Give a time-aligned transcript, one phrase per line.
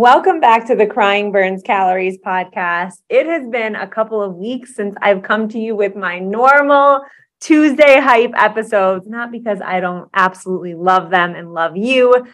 [0.00, 3.02] Welcome back to the Crying Burns Calories podcast.
[3.08, 7.00] It has been a couple of weeks since I've come to you with my normal
[7.40, 12.28] Tuesday hype episodes, not because I don't absolutely love them and love you,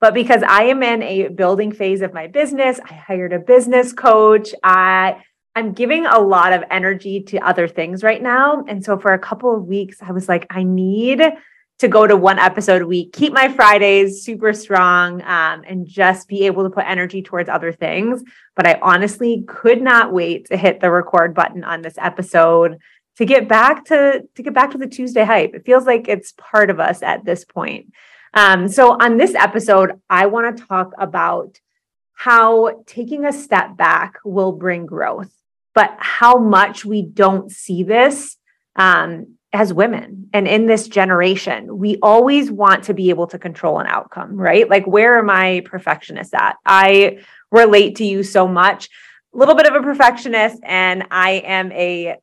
[0.00, 2.80] but because I am in a building phase of my business.
[2.88, 4.54] I hired a business coach.
[4.64, 5.22] I
[5.54, 8.64] I'm giving a lot of energy to other things right now.
[8.66, 11.20] And so for a couple of weeks, I was like, I need
[11.80, 16.28] to go to one episode a week, keep my Fridays super strong, um, and just
[16.28, 18.22] be able to put energy towards other things.
[18.54, 22.78] But I honestly could not wait to hit the record button on this episode
[23.16, 25.54] to get back to to get back to the Tuesday hype.
[25.54, 27.92] It feels like it's part of us at this point.
[28.34, 31.58] Um, so on this episode, I want to talk about
[32.12, 35.32] how taking a step back will bring growth,
[35.74, 38.36] but how much we don't see this
[38.76, 43.80] um, as women and in this generation, we always want to be able to control
[43.80, 44.68] an outcome, right?
[44.68, 46.56] Like, where are my perfectionists at?
[46.64, 47.18] I
[47.50, 48.88] relate to you so much.
[49.34, 52.16] A little bit of a perfectionist, and I am a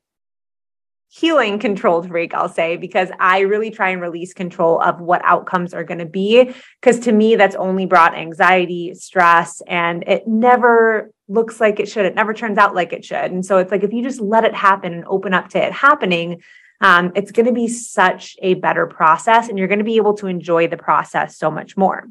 [1.10, 5.74] healing controlled freak, I'll say, because I really try and release control of what outcomes
[5.74, 6.54] are going to be.
[6.80, 12.06] Because to me, that's only brought anxiety, stress, and it never looks like it should.
[12.06, 13.32] It never turns out like it should.
[13.32, 15.74] And so it's like if you just let it happen and open up to it
[15.74, 16.42] happening,
[16.82, 20.14] um, it's going to be such a better process and you're going to be able
[20.16, 22.08] to enjoy the process so much more.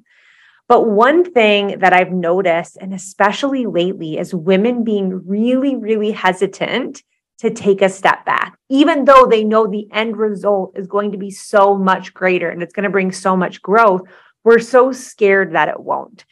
[0.68, 7.02] But one thing that I've noticed, and especially lately, is women being really, really hesitant
[7.38, 11.18] to take a step back, even though they know the end result is going to
[11.18, 14.02] be so much greater and it's going to bring so much growth.
[14.42, 16.24] We're so scared that it won't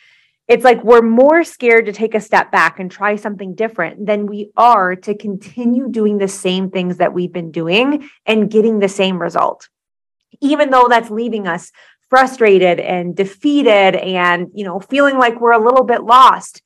[0.47, 4.27] it's like we're more scared to take a step back and try something different than
[4.27, 8.88] we are to continue doing the same things that we've been doing and getting the
[8.88, 9.69] same result.
[10.41, 11.72] Even though that's leaving us
[12.10, 16.62] frustrated and defeated and you know feeling like we're a little bit lost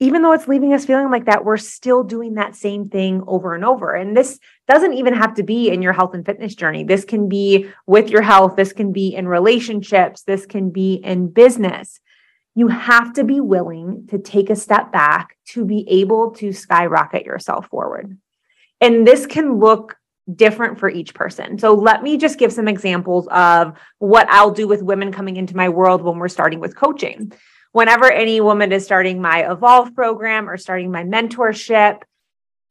[0.00, 3.54] even though it's leaving us feeling like that we're still doing that same thing over
[3.54, 3.94] and over.
[3.94, 6.84] And this doesn't even have to be in your health and fitness journey.
[6.84, 8.54] This can be with your health.
[8.54, 10.22] This can be in relationships.
[10.22, 12.00] This can be in business
[12.58, 17.24] you have to be willing to take a step back to be able to skyrocket
[17.24, 18.18] yourself forward.
[18.80, 19.96] And this can look
[20.34, 21.56] different for each person.
[21.60, 25.54] So let me just give some examples of what I'll do with women coming into
[25.54, 27.30] my world when we're starting with coaching.
[27.70, 32.00] Whenever any woman is starting my Evolve program or starting my mentorship,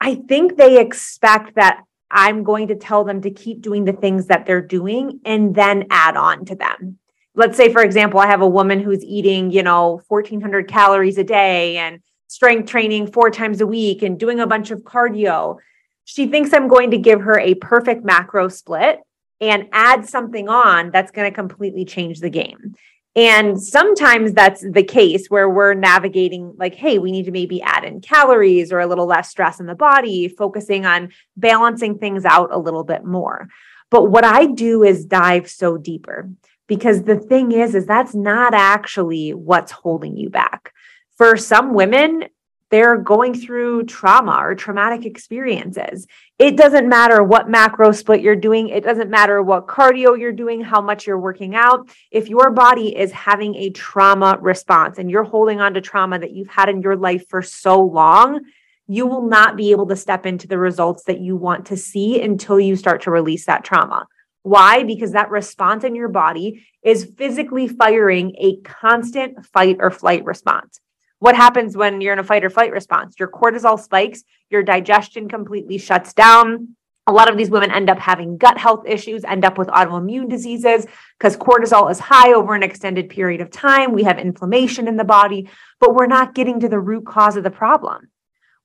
[0.02, 1.82] I think they expect that
[2.12, 5.88] I'm going to tell them to keep doing the things that they're doing and then
[5.90, 7.00] add on to them
[7.38, 11.24] let's say for example i have a woman who's eating you know 1400 calories a
[11.24, 15.58] day and strength training four times a week and doing a bunch of cardio.
[16.06, 19.00] She thinks i'm going to give her a perfect macro split
[19.40, 22.76] and add something on that's going to completely change the game.
[23.16, 27.84] And sometimes that's the case where we're navigating like hey we need to maybe add
[27.84, 32.50] in calories or a little less stress in the body focusing on balancing things out
[32.52, 33.48] a little bit more.
[33.90, 36.30] But what i do is dive so deeper
[36.68, 40.74] because the thing is is that's not actually what's holding you back
[41.18, 42.26] for some women
[42.70, 46.06] they're going through trauma or traumatic experiences.
[46.38, 48.68] It doesn't matter what macro split you're doing.
[48.68, 51.90] It doesn't matter what cardio you're doing, how much you're working out.
[52.12, 56.32] If your body is having a trauma response and you're holding on to trauma that
[56.32, 58.42] you've had in your life for so long,
[58.88, 62.22] you will not be able to step into the results that you want to see
[62.22, 64.08] until you start to release that trauma.
[64.44, 64.84] Why?
[64.84, 70.80] Because that response in your body is physically firing a constant fight or flight response.
[71.20, 73.16] What happens when you're in a fight or flight response?
[73.20, 76.76] Your cortisol spikes, your digestion completely shuts down.
[77.08, 80.30] A lot of these women end up having gut health issues, end up with autoimmune
[80.30, 80.86] diseases
[81.18, 83.94] because cortisol is high over an extended period of time.
[83.94, 85.50] We have inflammation in the body,
[85.80, 88.10] but we're not getting to the root cause of the problem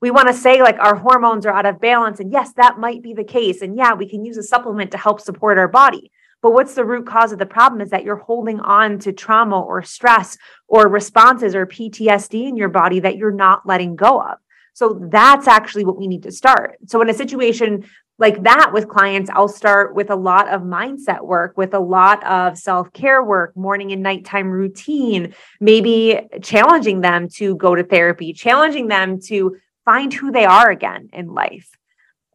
[0.02, 2.18] we want to say like our hormones are out of balance.
[2.18, 3.62] And yes, that might be the case.
[3.62, 6.10] And yeah, we can use a supplement to help support our body.
[6.42, 9.60] But what's the root cause of the problem is that you're holding on to trauma
[9.60, 14.38] or stress or responses or PTSD in your body that you're not letting go of.
[14.74, 16.78] So that's actually what we need to start.
[16.86, 17.84] So in a situation
[18.18, 22.24] like that with clients, I'll start with a lot of mindset work, with a lot
[22.26, 28.32] of self care work, morning and nighttime routine, maybe challenging them to go to therapy,
[28.32, 31.70] challenging them to find who they are again in life.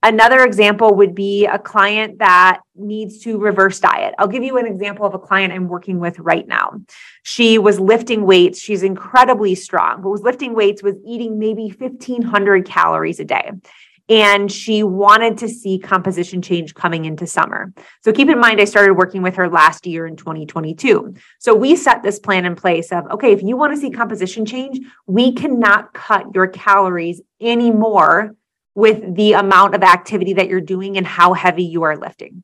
[0.04, 4.14] Another example would be a client that needs to reverse diet.
[4.20, 6.82] I'll give you an example of a client I'm working with right now.
[7.24, 8.60] She was lifting weights.
[8.60, 13.52] She's incredibly strong, but was lifting weights, was eating maybe 1500 calories a day
[14.10, 17.74] and she wanted to see composition change coming into summer.
[18.02, 21.14] So keep in mind, I started working with her last year in 2022.
[21.40, 24.46] So we set this plan in place of okay, if you want to see composition
[24.46, 28.36] change, we cannot cut your calories anymore
[28.76, 32.44] with the amount of activity that you're doing and how heavy you are lifting.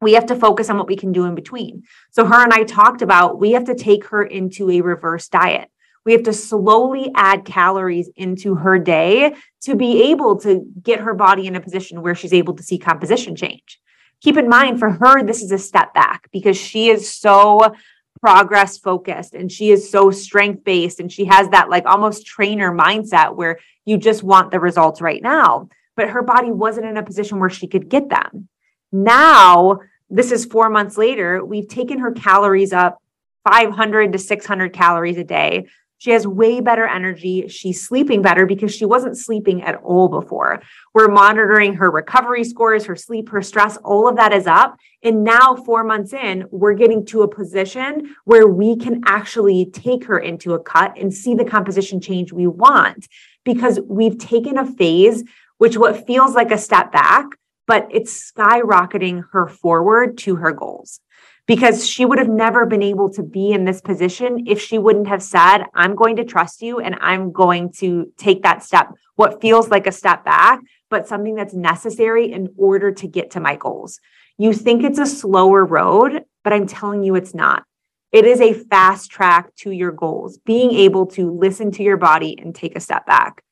[0.00, 1.82] We have to focus on what we can do in between.
[2.10, 5.70] So, her and I talked about we have to take her into a reverse diet.
[6.08, 9.34] We have to slowly add calories into her day
[9.64, 12.78] to be able to get her body in a position where she's able to see
[12.78, 13.78] composition change.
[14.22, 17.74] Keep in mind, for her, this is a step back because she is so
[18.22, 22.72] progress focused and she is so strength based and she has that like almost trainer
[22.72, 25.68] mindset where you just want the results right now.
[25.94, 28.48] But her body wasn't in a position where she could get them.
[28.90, 32.96] Now, this is four months later, we've taken her calories up
[33.44, 35.66] 500 to 600 calories a day.
[35.98, 37.48] She has way better energy.
[37.48, 40.62] She's sleeping better because she wasn't sleeping at all before.
[40.94, 44.78] We're monitoring her recovery scores, her sleep, her stress, all of that is up.
[45.02, 50.04] And now, four months in, we're getting to a position where we can actually take
[50.04, 53.08] her into a cut and see the composition change we want
[53.44, 55.24] because we've taken a phase,
[55.58, 57.26] which what feels like a step back,
[57.66, 61.00] but it's skyrocketing her forward to her goals
[61.48, 65.08] because she would have never been able to be in this position if she wouldn't
[65.08, 69.40] have said, I'm going to trust you and I'm going to take that step, what
[69.40, 70.60] feels like a step back,
[70.90, 73.98] but something that's necessary in order to get to my goals.
[74.36, 77.64] You think it's a slower road, but I'm telling you it's not.
[78.12, 82.38] It is a fast track to your goals, being able to listen to your body
[82.38, 83.42] and take a step back.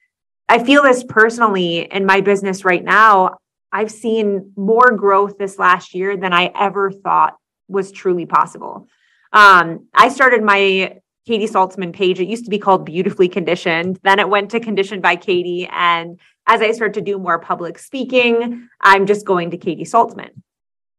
[0.51, 3.39] I feel this personally in my business right now.
[3.73, 7.37] I've seen more growth this last year than I ever thought
[7.69, 8.89] was truly possible.
[9.33, 12.21] Um, I started my Katie Saltzman page.
[12.21, 13.99] It used to be called Beautifully Conditioned.
[14.03, 15.69] Then it went to Conditioned by Katie.
[15.71, 20.31] And as I start to do more public speaking, I'm just going to Katie Saltzman.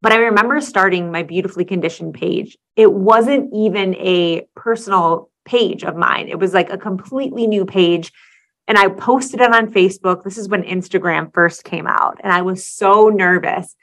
[0.02, 2.58] But I remember starting my Beautifully Conditioned page.
[2.76, 8.12] It wasn't even a personal page of mine, it was like a completely new page.
[8.68, 10.26] And I posted it on Facebook.
[10.26, 12.20] This is when Instagram first came out.
[12.22, 13.74] And I was so nervous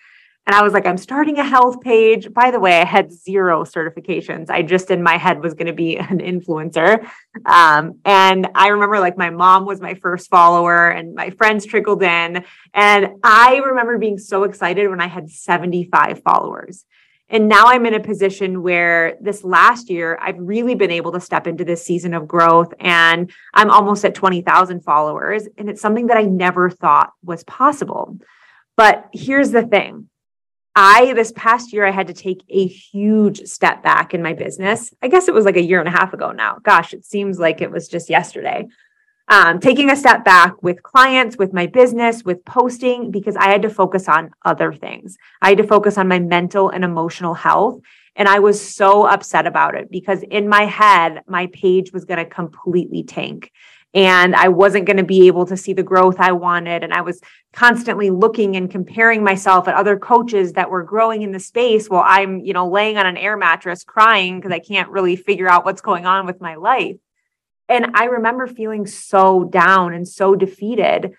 [0.46, 2.32] and I was like, I'm starting a health page.
[2.32, 4.50] By the way, I had zero certifications.
[4.50, 7.08] I just in my head was going to be an influencer.
[7.46, 12.02] Um, and I remember like my mom was my first follower and my friends trickled
[12.02, 12.44] in.
[12.74, 16.84] And I remember being so excited when I had 75 followers.
[17.30, 21.20] And now I'm in a position where this last year, I've really been able to
[21.20, 25.48] step into this season of growth and I'm almost at 20,000 followers.
[25.56, 28.18] And it's something that I never thought was possible.
[28.76, 30.10] But here's the thing
[30.76, 34.92] I, this past year, I had to take a huge step back in my business.
[35.02, 36.58] I guess it was like a year and a half ago now.
[36.62, 38.66] Gosh, it seems like it was just yesterday.
[39.28, 43.62] Um, taking a step back with clients, with my business, with posting, because I had
[43.62, 45.16] to focus on other things.
[45.40, 47.80] I had to focus on my mental and emotional health.
[48.16, 52.18] And I was so upset about it because in my head, my page was going
[52.18, 53.50] to completely tank
[53.94, 56.82] and I wasn't going to be able to see the growth I wanted.
[56.82, 57.20] And I was
[57.52, 62.02] constantly looking and comparing myself at other coaches that were growing in the space while
[62.04, 65.64] I'm, you know, laying on an air mattress crying because I can't really figure out
[65.64, 66.96] what's going on with my life.
[67.68, 71.12] And I remember feeling so down and so defeated.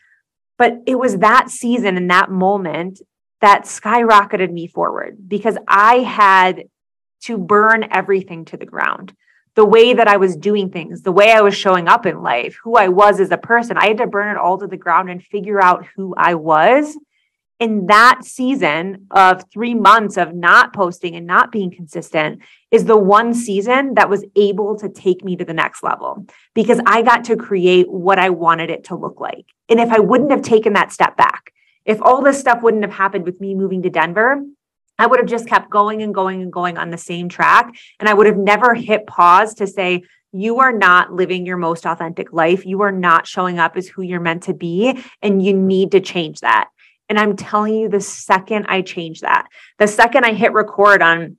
[0.58, 3.02] But it was that season and that moment
[3.40, 6.66] that skyrocketed me forward because I had
[7.22, 9.16] to burn everything to the ground
[9.56, 12.58] the way that I was doing things, the way I was showing up in life,
[12.64, 13.78] who I was as a person.
[13.78, 16.98] I had to burn it all to the ground and figure out who I was.
[17.58, 22.98] In that season of three months of not posting and not being consistent is the
[22.98, 27.24] one season that was able to take me to the next level because I got
[27.26, 29.46] to create what I wanted it to look like.
[29.70, 31.54] And if I wouldn't have taken that step back,
[31.86, 34.44] if all this stuff wouldn't have happened with me moving to Denver,
[34.98, 37.74] I would have just kept going and going and going on the same track.
[38.00, 41.86] And I would have never hit pause to say, you are not living your most
[41.86, 42.66] authentic life.
[42.66, 45.02] You are not showing up as who you're meant to be.
[45.22, 46.70] And you need to change that.
[47.08, 49.48] And I'm telling you, the second I change that,
[49.80, 51.38] the second I hit record on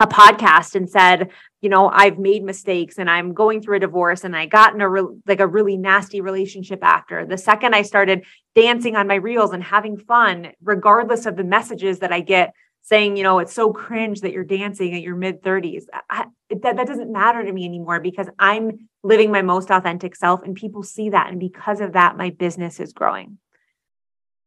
[0.00, 4.22] a podcast and said, you know, I've made mistakes and I'm going through a divorce
[4.22, 7.26] and I got in a re- like a really nasty relationship after.
[7.26, 8.24] The second I started
[8.54, 12.54] dancing on my reels and having fun, regardless of the messages that I get
[12.88, 15.84] saying, you know, it's so cringe that you're dancing at your mid 30s.
[16.08, 16.30] that,
[16.62, 20.82] that doesn't matter to me anymore because I'm living my most authentic self and people
[20.82, 21.28] see that.
[21.28, 23.36] And because of that, my business is growing.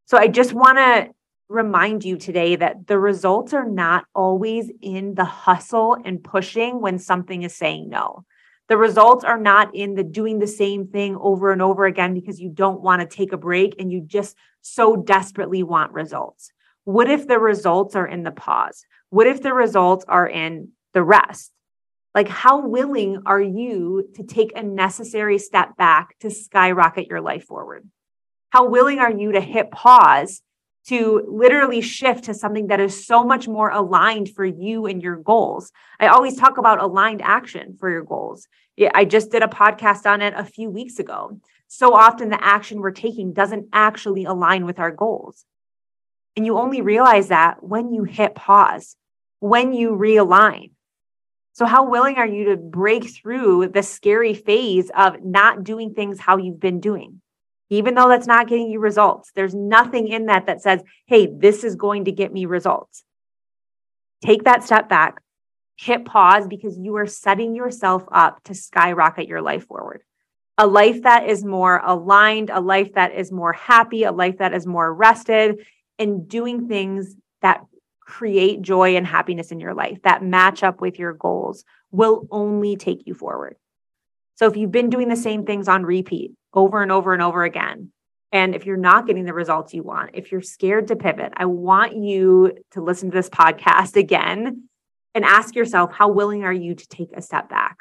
[0.06, 1.12] So I just want to
[1.50, 6.98] remind you today that the results are not always in the hustle and pushing when
[6.98, 8.26] something is saying no.
[8.70, 12.40] The results are not in the doing the same thing over and over again because
[12.40, 16.52] you don't want to take a break and you just so desperately want results.
[16.84, 18.86] What if the results are in the pause?
[19.10, 21.52] What if the results are in the rest?
[22.14, 27.46] Like, how willing are you to take a necessary step back to skyrocket your life
[27.46, 27.88] forward?
[28.50, 30.42] How willing are you to hit pause
[30.88, 35.16] to literally shift to something that is so much more aligned for you and your
[35.16, 35.72] goals?
[36.00, 38.48] I always talk about aligned action for your goals.
[38.94, 41.40] I just did a podcast on it a few weeks ago.
[41.68, 45.46] So often, the action we're taking doesn't actually align with our goals.
[46.36, 48.96] And you only realize that when you hit pause,
[49.40, 50.72] when you realign.
[51.54, 56.20] So, how willing are you to break through the scary phase of not doing things
[56.20, 57.22] how you've been doing?
[57.70, 61.64] Even though that's not getting you results, there's nothing in that that says, hey, this
[61.64, 63.04] is going to get me results.
[64.24, 65.22] Take that step back,
[65.78, 70.04] hit pause because you are setting yourself up to skyrocket your life forward.
[70.58, 74.54] A life that is more aligned, a life that is more happy, a life that
[74.54, 75.66] is more rested,
[76.02, 77.64] and doing things that
[78.02, 82.76] create joy and happiness in your life that match up with your goals will only
[82.76, 83.56] take you forward.
[84.36, 87.44] So if you've been doing the same things on repeat over and over and over
[87.44, 87.92] again,
[88.32, 91.46] and if you're not getting the results you want, if you're scared to pivot, I
[91.46, 94.68] want you to listen to this podcast again
[95.14, 97.78] and ask yourself how willing are you to take a step back?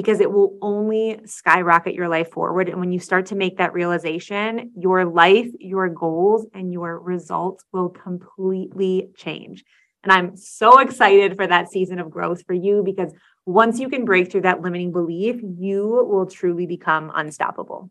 [0.00, 2.70] Because it will only skyrocket your life forward.
[2.70, 7.66] And when you start to make that realization, your life, your goals, and your results
[7.70, 9.62] will completely change.
[10.02, 13.12] And I'm so excited for that season of growth for you because
[13.44, 17.90] once you can break through that limiting belief, you will truly become unstoppable.